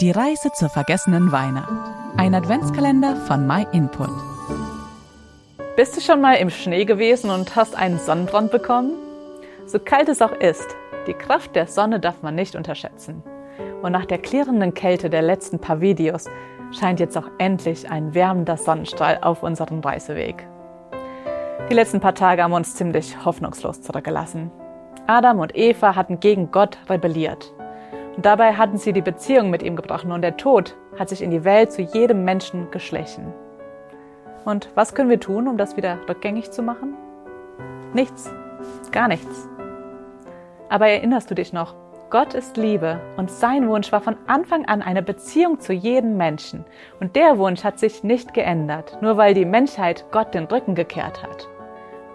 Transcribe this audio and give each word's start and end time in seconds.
Die 0.00 0.12
Reise 0.12 0.52
zur 0.52 0.68
vergessenen 0.68 1.32
Weihnacht. 1.32 1.72
Ein 2.16 2.32
Adventskalender 2.32 3.16
von 3.16 3.48
MyInput. 3.48 4.10
Bist 5.74 5.96
du 5.96 6.00
schon 6.00 6.20
mal 6.20 6.34
im 6.34 6.50
Schnee 6.50 6.84
gewesen 6.84 7.30
und 7.30 7.56
hast 7.56 7.74
einen 7.74 7.98
Sonnenbrand 7.98 8.52
bekommen? 8.52 8.92
So 9.66 9.80
kalt 9.80 10.08
es 10.08 10.22
auch 10.22 10.30
ist, 10.30 10.68
die 11.08 11.14
Kraft 11.14 11.56
der 11.56 11.66
Sonne 11.66 11.98
darf 11.98 12.22
man 12.22 12.36
nicht 12.36 12.54
unterschätzen. 12.54 13.24
Und 13.82 13.90
nach 13.90 14.04
der 14.04 14.18
klirrenden 14.18 14.72
Kälte 14.72 15.10
der 15.10 15.22
letzten 15.22 15.58
paar 15.58 15.80
Videos 15.80 16.26
scheint 16.70 17.00
jetzt 17.00 17.18
auch 17.18 17.28
endlich 17.38 17.90
ein 17.90 18.14
wärmender 18.14 18.56
Sonnenstrahl 18.56 19.18
auf 19.22 19.42
unserem 19.42 19.80
Reiseweg. 19.80 20.46
Die 21.70 21.74
letzten 21.74 21.98
paar 21.98 22.14
Tage 22.14 22.44
haben 22.44 22.52
uns 22.52 22.76
ziemlich 22.76 23.24
hoffnungslos 23.24 23.82
zurückgelassen. 23.82 24.52
Adam 25.08 25.40
und 25.40 25.56
Eva 25.56 25.96
hatten 25.96 26.20
gegen 26.20 26.52
Gott 26.52 26.78
rebelliert. 26.88 27.52
Und 28.18 28.26
dabei 28.26 28.54
hatten 28.54 28.78
sie 28.78 28.92
die 28.92 29.00
Beziehung 29.00 29.48
mit 29.48 29.62
ihm 29.62 29.76
gebrochen 29.76 30.10
und 30.10 30.22
der 30.22 30.36
Tod 30.36 30.74
hat 30.98 31.08
sich 31.08 31.22
in 31.22 31.30
die 31.30 31.44
Welt 31.44 31.70
zu 31.70 31.82
jedem 31.82 32.24
Menschen 32.24 32.68
geschlichen. 32.72 33.32
Und 34.44 34.70
was 34.74 34.92
können 34.92 35.08
wir 35.08 35.20
tun, 35.20 35.46
um 35.46 35.56
das 35.56 35.76
wieder 35.76 35.98
rückgängig 36.08 36.50
zu 36.50 36.62
machen? 36.62 36.94
Nichts, 37.94 38.28
gar 38.90 39.06
nichts. 39.06 39.48
Aber 40.68 40.88
erinnerst 40.88 41.30
du 41.30 41.36
dich 41.36 41.52
noch? 41.52 41.76
Gott 42.10 42.34
ist 42.34 42.56
Liebe 42.56 42.98
und 43.16 43.30
sein 43.30 43.68
Wunsch 43.68 43.92
war 43.92 44.00
von 44.00 44.16
Anfang 44.26 44.64
an 44.64 44.82
eine 44.82 45.04
Beziehung 45.04 45.60
zu 45.60 45.72
jedem 45.72 46.16
Menschen. 46.16 46.64
Und 46.98 47.14
der 47.14 47.38
Wunsch 47.38 47.62
hat 47.62 47.78
sich 47.78 48.02
nicht 48.02 48.34
geändert, 48.34 48.98
nur 49.00 49.16
weil 49.16 49.32
die 49.32 49.44
Menschheit 49.44 50.06
Gott 50.10 50.34
den 50.34 50.46
Rücken 50.46 50.74
gekehrt 50.74 51.22
hat. 51.22 51.46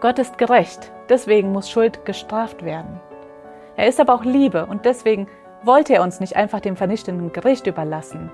Gott 0.01 0.19
ist 0.19 0.37
gerecht, 0.37 0.91
deswegen 1.07 1.53
muss 1.53 1.69
Schuld 1.69 2.03
gestraft 2.03 2.65
werden. 2.65 2.99
Er 3.77 3.87
ist 3.87 4.01
aber 4.01 4.13
auch 4.13 4.25
Liebe 4.25 4.65
und 4.65 4.83
deswegen 4.83 5.29
wollte 5.63 5.93
er 5.93 6.03
uns 6.03 6.19
nicht 6.19 6.35
einfach 6.35 6.59
dem 6.59 6.75
vernichtenden 6.75 7.31
Gericht 7.31 7.67
überlassen. 7.67 8.29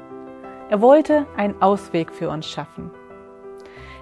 Er 0.69 0.81
wollte 0.81 1.25
einen 1.37 1.61
Ausweg 1.61 2.11
für 2.11 2.29
uns 2.29 2.47
schaffen. 2.47 2.91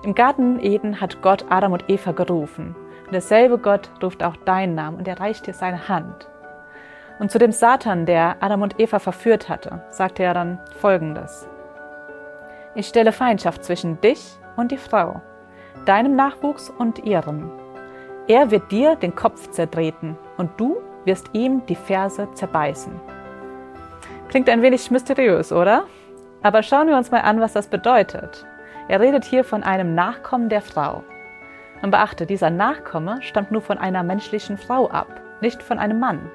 Im 0.03 0.15
Garten 0.15 0.59
Eden 0.59 1.01
hat 1.01 1.21
Gott 1.21 1.45
Adam 1.49 1.73
und 1.73 1.89
Eva 1.89 2.11
gerufen. 2.11 2.75
Und 3.05 3.13
derselbe 3.13 3.57
Gott 3.57 3.89
ruft 4.03 4.23
auch 4.23 4.35
deinen 4.35 4.75
Namen 4.75 4.97
und 4.97 5.07
er 5.07 5.19
reicht 5.19 5.47
dir 5.47 5.53
seine 5.53 5.87
Hand. 5.87 6.29
Und 7.19 7.31
zu 7.31 7.39
dem 7.39 7.51
Satan, 7.51 8.05
der 8.05 8.37
Adam 8.41 8.61
und 8.61 8.79
Eva 8.79 8.99
verführt 8.99 9.49
hatte, 9.49 9.81
sagte 9.89 10.23
er 10.23 10.33
dann 10.33 10.59
Folgendes. 10.79 11.47
Ich 12.75 12.87
stelle 12.87 13.11
Feindschaft 13.11 13.63
zwischen 13.63 13.99
dich 14.01 14.37
und 14.55 14.71
die 14.71 14.77
Frau, 14.77 15.21
deinem 15.85 16.15
Nachwuchs 16.15 16.69
und 16.69 16.99
ihrem. 17.05 17.51
Er 18.27 18.51
wird 18.51 18.71
dir 18.71 18.95
den 18.95 19.15
Kopf 19.15 19.49
zertreten 19.49 20.17
und 20.37 20.51
du 20.57 20.77
wirst 21.05 21.29
ihm 21.33 21.65
die 21.65 21.75
Ferse 21.75 22.27
zerbeißen. 22.33 23.16
Klingt 24.29 24.49
ein 24.49 24.61
wenig 24.61 24.91
mysteriös, 24.91 25.51
oder? 25.51 25.85
Aber 26.43 26.63
schauen 26.63 26.87
wir 26.87 26.97
uns 26.97 27.11
mal 27.11 27.21
an, 27.21 27.39
was 27.39 27.53
das 27.53 27.67
bedeutet. 27.67 28.45
Er 28.87 28.99
redet 28.99 29.25
hier 29.25 29.43
von 29.43 29.63
einem 29.63 29.95
Nachkommen 29.95 30.49
der 30.49 30.61
Frau. 30.61 31.03
Und 31.81 31.91
beachte, 31.91 32.25
dieser 32.25 32.49
Nachkomme 32.49 33.21
stammt 33.21 33.51
nur 33.51 33.61
von 33.61 33.77
einer 33.77 34.03
menschlichen 34.03 34.57
Frau 34.57 34.89
ab, 34.89 35.21
nicht 35.41 35.61
von 35.61 35.79
einem 35.79 35.99
Mann. 35.99 36.31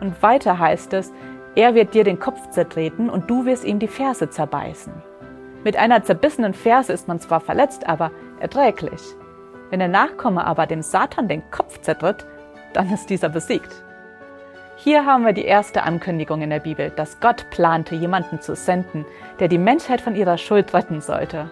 Und 0.00 0.22
weiter 0.22 0.58
heißt 0.58 0.92
es, 0.94 1.12
er 1.54 1.74
wird 1.74 1.94
dir 1.94 2.04
den 2.04 2.18
Kopf 2.18 2.50
zertreten 2.50 3.08
und 3.08 3.30
du 3.30 3.46
wirst 3.46 3.64
ihm 3.64 3.78
die 3.78 3.88
Ferse 3.88 4.28
zerbeißen. 4.28 4.92
Mit 5.64 5.76
einer 5.76 6.02
zerbissenen 6.02 6.54
Ferse 6.54 6.92
ist 6.92 7.08
man 7.08 7.18
zwar 7.18 7.40
verletzt, 7.40 7.88
aber 7.88 8.10
erträglich. 8.40 9.02
Wenn 9.70 9.80
der 9.80 9.88
Nachkomme 9.88 10.46
aber 10.46 10.66
dem 10.66 10.82
Satan 10.82 11.28
den 11.28 11.50
Kopf 11.50 11.80
zertritt, 11.80 12.26
dann 12.72 12.92
ist 12.92 13.10
dieser 13.10 13.28
besiegt. 13.28 13.85
Hier 14.78 15.06
haben 15.06 15.24
wir 15.24 15.32
die 15.32 15.46
erste 15.46 15.84
Ankündigung 15.84 16.42
in 16.42 16.50
der 16.50 16.60
Bibel, 16.60 16.90
dass 16.90 17.18
Gott 17.20 17.46
plante, 17.50 17.94
jemanden 17.94 18.42
zu 18.42 18.54
senden, 18.54 19.06
der 19.40 19.48
die 19.48 19.56
Menschheit 19.56 20.02
von 20.02 20.14
ihrer 20.14 20.36
Schuld 20.36 20.74
retten 20.74 21.00
sollte. 21.00 21.50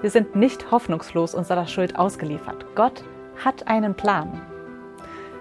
Wir 0.00 0.10
sind 0.10 0.36
nicht 0.36 0.70
hoffnungslos 0.70 1.34
unserer 1.34 1.66
Schuld 1.66 1.98
ausgeliefert. 1.98 2.64
Gott 2.76 3.02
hat 3.44 3.66
einen 3.66 3.94
Plan. 3.94 4.40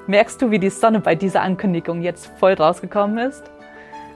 Merkst 0.08 0.42
du, 0.42 0.50
wie 0.50 0.58
die 0.58 0.72
Sonne 0.72 1.02
bei 1.02 1.14
dieser 1.14 1.44
Ankündigung 1.44 2.02
jetzt 2.02 2.32
voll 2.40 2.54
rausgekommen 2.54 3.20
ist? 3.20 3.44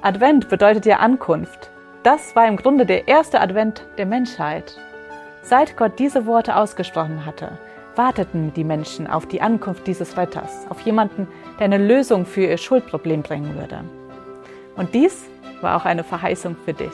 Advent 0.02 0.50
bedeutet 0.50 0.88
ja 0.88 0.98
Ankunft. 0.98 1.70
Das 2.02 2.36
war 2.36 2.48
im 2.48 2.58
Grunde 2.58 2.88
der 2.88 3.08
erste 3.08 3.42
Advent 3.42 3.86
der 4.00 4.08
Menschheit. 4.08 4.76
Seit 5.44 5.78
Gott 5.78 6.00
diese 6.00 6.26
Worte 6.26 6.56
ausgesprochen 6.56 7.28
hatte, 7.28 7.60
warteten 7.98 8.54
die 8.54 8.64
Menschen 8.64 9.08
auf 9.08 9.26
die 9.26 9.42
Ankunft 9.42 9.88
dieses 9.88 10.18
Retters, 10.18 10.66
auf 10.70 10.82
jemanden, 10.82 11.28
der 11.60 11.66
eine 11.66 11.78
Lösung 11.78 12.26
für 12.26 12.46
ihr 12.46 12.58
Schuldproblem 12.58 13.24
bringen 13.24 13.56
würde. 13.56 13.84
Und 14.76 14.94
dies 14.94 15.26
war 15.62 15.76
auch 15.76 15.86
eine 15.86 16.04
Verheißung 16.04 16.56
für 16.66 16.74
dich. 16.74 16.94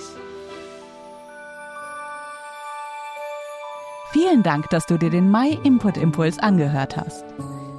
Vielen 4.12 4.44
Dank, 4.44 4.70
dass 4.70 4.86
du 4.86 4.98
dir 4.98 5.10
den 5.10 5.30
My 5.32 5.60
Input 5.64 5.98
Impuls 5.98 6.40
angehört 6.40 6.96
hast. 6.98 7.26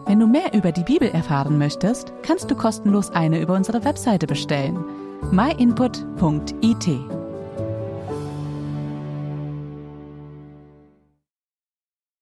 Wenn 0.07 0.21
du 0.21 0.27
mehr 0.27 0.53
über 0.53 0.73
die 0.73 0.83
Bibel 0.83 1.09
erfahren 1.09 1.59
möchtest, 1.59 2.13
kannst 2.23 2.51
du 2.51 2.55
kostenlos 2.55 3.11
eine 3.13 3.41
über 3.41 3.55
unsere 3.55 3.85
Webseite 3.85 4.27
bestellen 4.27 4.85
myinput.it. 5.31 7.24